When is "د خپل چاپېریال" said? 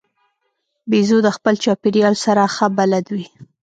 1.25-2.15